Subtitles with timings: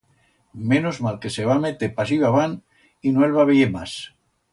[0.71, 2.57] Menos mal que se va meter pasillo abant
[3.11, 3.95] y no el va veyer mas.